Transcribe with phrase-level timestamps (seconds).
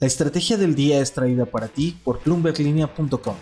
[0.00, 3.34] La estrategia del día es traída para ti por bloomberglinea.com.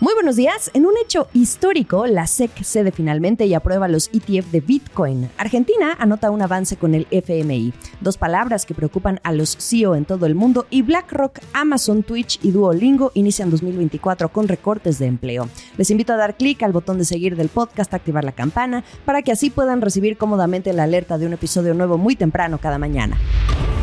[0.00, 0.72] Muy buenos días.
[0.74, 5.30] En un hecho histórico, la SEC cede finalmente y aprueba los ETF de Bitcoin.
[5.38, 10.04] Argentina anota un avance con el FMI, dos palabras que preocupan a los CEO en
[10.04, 15.48] todo el mundo y BlackRock, Amazon, Twitch y Duolingo inician 2024 con recortes de empleo.
[15.76, 19.22] Les invito a dar clic al botón de seguir del podcast, activar la campana, para
[19.22, 23.16] que así puedan recibir cómodamente la alerta de un episodio nuevo muy temprano cada mañana.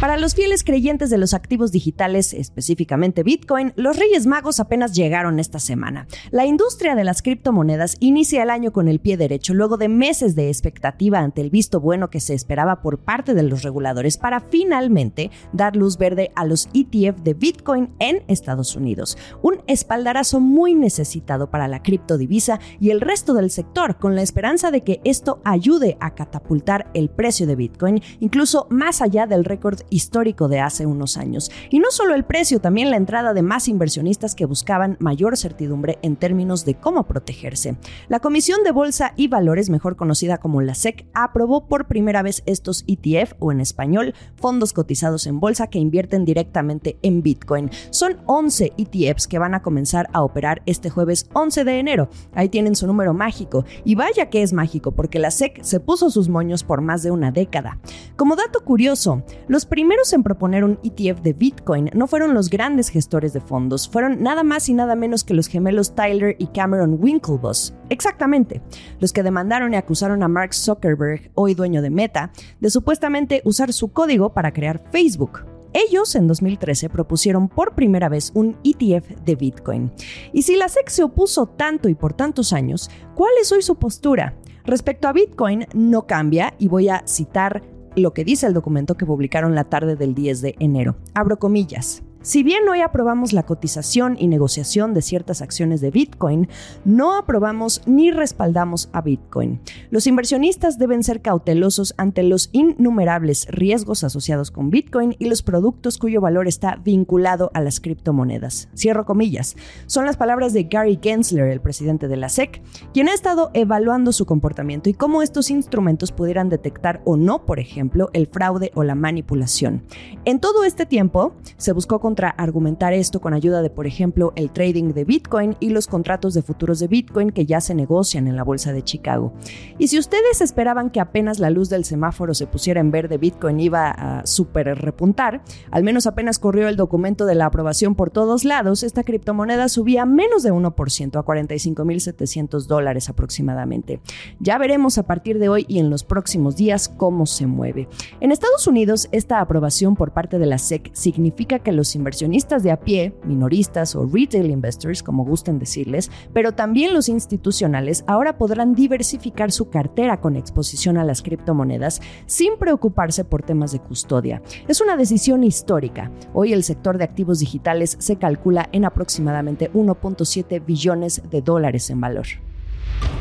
[0.00, 5.40] Para los fieles creyentes de los activos digitales, específicamente Bitcoin, los Reyes Magos apenas llegaron
[5.40, 6.06] esta semana.
[6.30, 10.36] La industria de las criptomonedas inicia el año con el pie derecho luego de meses
[10.36, 14.40] de expectativa ante el visto bueno que se esperaba por parte de los reguladores para
[14.40, 19.16] finalmente dar luz verde a los ETF de Bitcoin en Estados Unidos.
[19.40, 24.70] Un espaldarazo muy necesitado para la criptodivisa y el resto del sector, con la esperanza
[24.70, 29.85] de que esto ayude a catapultar el precio de Bitcoin incluso más allá del récord
[29.90, 31.50] histórico de hace unos años.
[31.70, 35.98] Y no solo el precio, también la entrada de más inversionistas que buscaban mayor certidumbre
[36.02, 37.76] en términos de cómo protegerse.
[38.08, 42.42] La Comisión de Bolsa y Valores, mejor conocida como la SEC, aprobó por primera vez
[42.46, 47.70] estos ETF o en español, fondos cotizados en bolsa que invierten directamente en Bitcoin.
[47.90, 52.08] Son 11 ETFs que van a comenzar a operar este jueves 11 de enero.
[52.32, 53.64] Ahí tienen su número mágico.
[53.84, 57.10] Y vaya que es mágico, porque la SEC se puso sus moños por más de
[57.10, 57.78] una década.
[58.16, 62.88] Como dato curioso, los primeros en proponer un ETF de Bitcoin no fueron los grandes
[62.88, 66.96] gestores de fondos, fueron nada más y nada menos que los gemelos Tyler y Cameron
[66.98, 67.74] Winklevoss.
[67.90, 68.62] Exactamente,
[69.00, 73.70] los que demandaron y acusaron a Mark Zuckerberg, hoy dueño de Meta, de supuestamente usar
[73.74, 75.44] su código para crear Facebook.
[75.74, 79.92] Ellos en 2013 propusieron por primera vez un ETF de Bitcoin.
[80.32, 83.76] Y si la SEC se opuso tanto y por tantos años, ¿cuál es hoy su
[83.76, 84.38] postura?
[84.64, 87.62] Respecto a Bitcoin, no cambia y voy a citar
[87.96, 90.96] lo que dice el documento que publicaron la tarde del 10 de enero.
[91.14, 92.02] Abro comillas.
[92.26, 96.48] Si bien hoy aprobamos la cotización y negociación de ciertas acciones de Bitcoin,
[96.84, 99.60] no aprobamos ni respaldamos a Bitcoin.
[99.90, 105.98] Los inversionistas deben ser cautelosos ante los innumerables riesgos asociados con Bitcoin y los productos
[105.98, 108.70] cuyo valor está vinculado a las criptomonedas.
[108.76, 109.54] Cierro comillas.
[109.86, 112.60] Son las palabras de Gary Gensler, el presidente de la SEC,
[112.92, 117.60] quien ha estado evaluando su comportamiento y cómo estos instrumentos pudieran detectar o no, por
[117.60, 119.84] ejemplo, el fraude o la manipulación.
[120.24, 124.92] En todo este tiempo, se buscó argumentar esto con ayuda de, por ejemplo, el trading
[124.94, 128.44] de Bitcoin y los contratos de futuros de Bitcoin que ya se negocian en la
[128.44, 129.32] Bolsa de Chicago.
[129.78, 133.60] Y si ustedes esperaban que apenas la luz del semáforo se pusiera en verde, Bitcoin
[133.60, 138.44] iba a super repuntar, al menos apenas corrió el documento de la aprobación por todos
[138.44, 144.00] lados, esta criptomoneda subía menos de 1% a 45.700 dólares aproximadamente.
[144.40, 147.88] Ya veremos a partir de hoy y en los próximos días cómo se mueve.
[148.20, 152.70] En Estados Unidos, esta aprobación por parte de la SEC significa que los inversionistas de
[152.70, 158.74] a pie, minoristas o retail investors, como gusten decirles, pero también los institucionales ahora podrán
[158.74, 164.42] diversificar su cartera con exposición a las criptomonedas sin preocuparse por temas de custodia.
[164.68, 166.10] Es una decisión histórica.
[166.32, 172.00] Hoy el sector de activos digitales se calcula en aproximadamente 1.7 billones de dólares en
[172.00, 172.26] valor.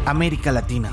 [0.06, 0.92] América Latina.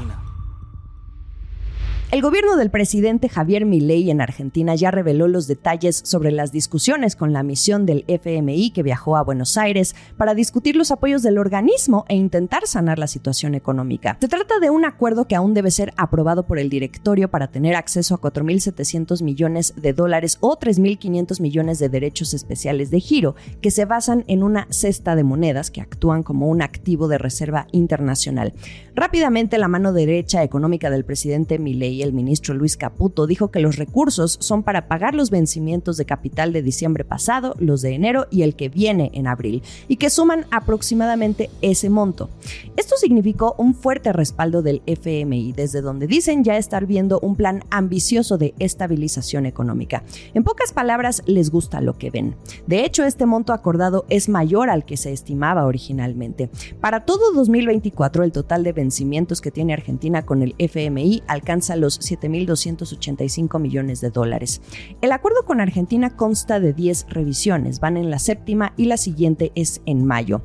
[2.13, 7.17] El gobierno del presidente Javier Milei en Argentina ya reveló los detalles sobre las discusiones
[7.17, 11.39] con la misión del FMI que viajó a Buenos Aires para discutir los apoyos del
[11.39, 14.19] organismo e intentar sanar la situación económica.
[14.21, 17.77] Se trata de un acuerdo que aún debe ser aprobado por el directorio para tener
[17.77, 23.71] acceso a 4.700 millones de dólares o 3.500 millones de derechos especiales de giro, que
[23.71, 28.53] se basan en una cesta de monedas que actúan como un activo de reserva internacional.
[28.95, 33.77] Rápidamente, la mano derecha económica del presidente Milei el ministro Luis Caputo dijo que los
[33.77, 38.43] recursos son para pagar los vencimientos de capital de diciembre pasado, los de enero y
[38.43, 42.31] el que viene en abril, y que suman aproximadamente ese monto.
[42.77, 47.65] Esto significó un fuerte respaldo del FMI, desde donde dicen ya estar viendo un plan
[47.71, 50.05] ambicioso de estabilización económica.
[50.35, 52.37] En pocas palabras, les gusta lo que ven.
[52.67, 56.51] De hecho, este monto acordado es mayor al que se estimaba originalmente.
[56.81, 61.92] Para todo 2024, el total de vencimientos que tiene Argentina con el FMI alcanza los
[62.01, 64.61] 7.285 millones de dólares.
[65.01, 69.53] El acuerdo con Argentina consta de 10 revisiones, van en la séptima y la siguiente
[69.55, 70.43] es en mayo.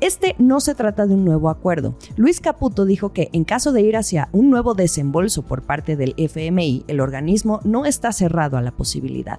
[0.00, 1.94] Este no se trata de un nuevo acuerdo.
[2.16, 6.14] Luis Caputo dijo que en caso de ir hacia un nuevo desembolso por parte del
[6.18, 9.38] FMI, el organismo no está cerrado a la posibilidad.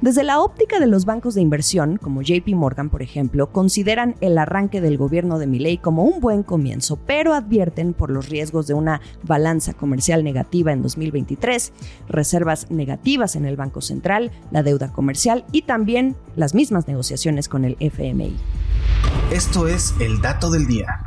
[0.00, 4.38] Desde la óptica de los bancos de inversión, como JP Morgan, por ejemplo, consideran el
[4.38, 8.74] arranque del gobierno de Milei como un buen comienzo, pero advierten por los riesgos de
[8.74, 11.72] una balanza comercial negativa en 2023,
[12.08, 17.66] reservas negativas en el Banco Central, la deuda comercial y también las mismas negociaciones con
[17.66, 18.34] el FMI.
[19.30, 21.00] Esto es el dato del día.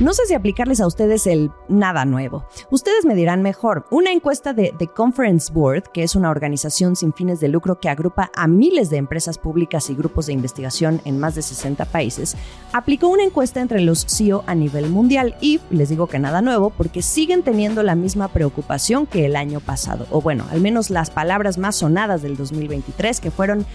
[0.00, 2.44] No sé si aplicarles a ustedes el nada nuevo.
[2.70, 3.84] Ustedes me dirán mejor.
[3.90, 7.88] Una encuesta de The Conference Board, que es una organización sin fines de lucro que
[7.88, 12.36] agrupa a miles de empresas públicas y grupos de investigación en más de 60 países,
[12.72, 16.70] aplicó una encuesta entre los CEO a nivel mundial y les digo que nada nuevo
[16.70, 21.10] porque siguen teniendo la misma preocupación que el año pasado, o bueno, al menos las
[21.10, 23.66] palabras más sonadas del 2023 que fueron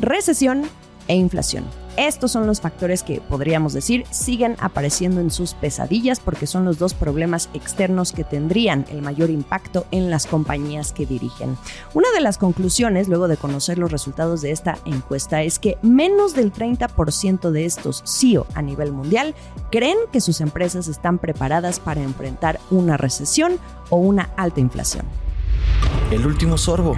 [0.00, 0.62] recesión
[1.06, 1.64] e inflación.
[1.98, 6.78] Estos son los factores que podríamos decir siguen apareciendo en sus pesadillas porque son los
[6.78, 11.58] dos problemas externos que tendrían el mayor impacto en las compañías que dirigen.
[11.94, 16.36] Una de las conclusiones, luego de conocer los resultados de esta encuesta, es que menos
[16.36, 19.34] del 30% de estos CEO a nivel mundial
[19.72, 23.58] creen que sus empresas están preparadas para enfrentar una recesión
[23.90, 25.04] o una alta inflación.
[26.12, 26.96] El último sorbo.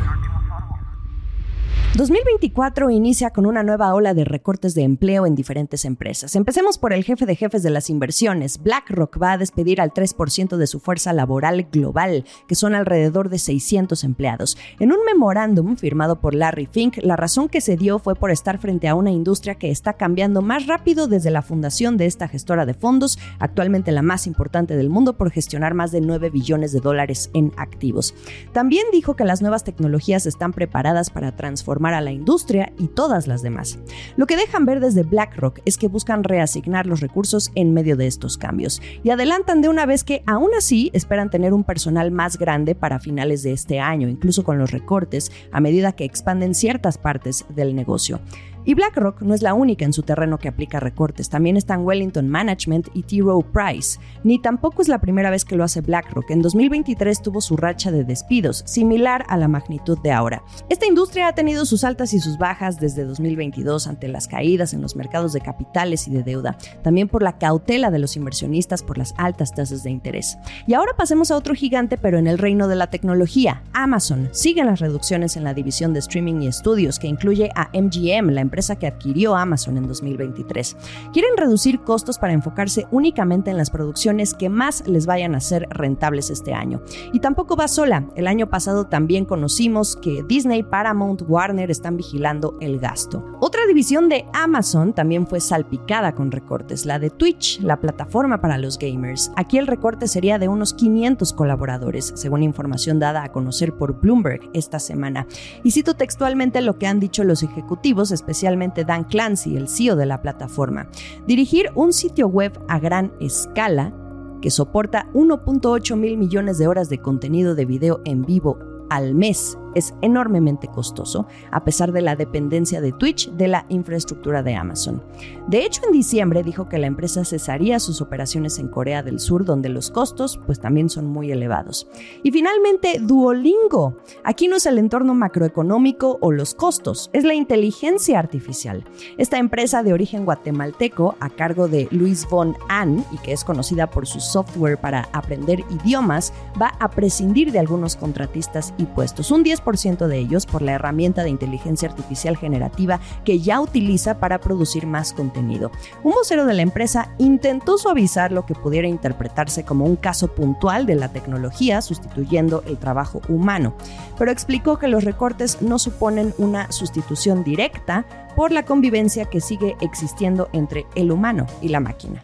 [1.97, 6.37] 2024 inicia con una nueva ola de recortes de empleo en diferentes empresas.
[6.37, 8.63] Empecemos por el jefe de jefes de las inversiones.
[8.63, 13.41] BlackRock va a despedir al 3% de su fuerza laboral global, que son alrededor de
[13.41, 14.57] 600 empleados.
[14.79, 18.59] En un memorándum firmado por Larry Fink, la razón que se dio fue por estar
[18.59, 22.67] frente a una industria que está cambiando más rápido desde la fundación de esta gestora
[22.67, 26.79] de fondos, actualmente la más importante del mundo por gestionar más de 9 billones de
[26.79, 28.15] dólares en activos.
[28.53, 33.27] También dijo que las nuevas tecnologías están preparadas para transformar a la industria y todas
[33.27, 33.79] las demás.
[34.17, 38.07] Lo que dejan ver desde BlackRock es que buscan reasignar los recursos en medio de
[38.07, 42.39] estos cambios y adelantan de una vez que aún así esperan tener un personal más
[42.39, 46.99] grande para finales de este año, incluso con los recortes, a medida que expanden ciertas
[46.99, 48.21] partes del negocio.
[48.65, 52.29] Y BlackRock no es la única en su terreno que aplica recortes, también están Wellington
[52.29, 53.21] Management y T.
[53.21, 53.99] Rowe Price.
[54.23, 56.31] Ni tampoco es la primera vez que lo hace BlackRock.
[56.31, 60.43] En 2023 tuvo su racha de despidos, similar a la magnitud de ahora.
[60.69, 64.83] Esta industria ha tenido sus altas y sus bajas desde 2022 ante las caídas en
[64.83, 68.99] los mercados de capitales y de deuda, también por la cautela de los inversionistas por
[68.99, 70.39] las altas tasas de interés.
[70.67, 74.29] Y ahora pasemos a otro gigante, pero en el reino de la tecnología, Amazon.
[74.33, 78.41] Siguen las reducciones en la división de streaming y estudios, que incluye a MGM, la
[78.51, 80.77] empresa que adquirió Amazon en 2023.
[81.13, 85.69] Quieren reducir costos para enfocarse únicamente en las producciones que más les vayan a ser
[85.71, 86.83] rentables este año.
[87.13, 88.07] Y tampoco va sola.
[88.17, 93.25] El año pasado también conocimos que Disney, Paramount, Warner están vigilando el gasto.
[93.39, 98.59] Otra división de Amazon también fue salpicada con recortes, la de Twitch, la plataforma para
[98.59, 99.31] los gamers.
[99.37, 104.51] Aquí el recorte sería de unos 500 colaboradores, según información dada a conocer por Bloomberg
[104.55, 105.29] esta semana.
[105.63, 109.97] Y cito textualmente lo que han dicho los ejecutivos, especialmente especialmente Dan Clancy, el CEO
[109.97, 110.89] de la plataforma.
[111.27, 113.93] Dirigir un sitio web a gran escala
[114.41, 118.59] que soporta 1.8 mil millones de horas de contenido de video en vivo
[118.89, 124.43] al mes es enormemente costoso, a pesar de la dependencia de Twitch de la infraestructura
[124.43, 125.03] de Amazon.
[125.49, 129.45] De hecho, en diciembre dijo que la empresa cesaría sus operaciones en Corea del Sur,
[129.45, 131.89] donde los costos pues también son muy elevados.
[132.23, 133.97] Y finalmente, Duolingo.
[134.25, 138.85] Aquí no es el entorno macroeconómico o los costos, es la inteligencia artificial.
[139.19, 143.89] Esta empresa de origen guatemalteco, a cargo de Luis von Ahn y que es conocida
[143.89, 149.31] por su software para aprender idiomas, va a prescindir de algunos contratistas y puestos.
[149.31, 154.19] Un 10 ciento de ellos por la herramienta de inteligencia artificial generativa que ya utiliza
[154.19, 155.71] para producir más contenido.
[156.03, 160.87] Un vocero de la empresa intentó suavizar lo que pudiera interpretarse como un caso puntual
[160.87, 163.75] de la tecnología sustituyendo el trabajo humano,
[164.19, 168.05] pero explicó que los recortes no suponen una sustitución directa
[168.37, 172.23] por la convivencia que sigue existiendo entre el humano y la máquina.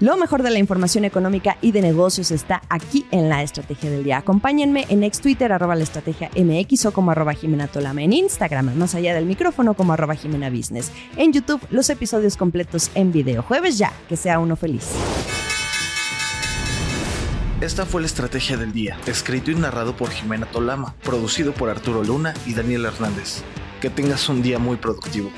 [0.00, 4.02] Lo mejor de la información económica y de negocios está aquí en la Estrategia del
[4.02, 4.16] Día.
[4.16, 8.74] Acompáñenme en ex Twitter, arroba la estrategia MX o como arroba Jimena Tolama, en Instagram,
[8.76, 10.90] más allá del micrófono, como arroba Jimena Business.
[11.18, 13.42] En YouTube, los episodios completos en video.
[13.42, 14.88] Jueves ya, que sea uno feliz.
[17.60, 22.02] Esta fue la Estrategia del Día, escrito y narrado por Jimena Tolama, producido por Arturo
[22.02, 23.42] Luna y Daniel Hernández.
[23.82, 25.30] Que tengas un día muy productivo.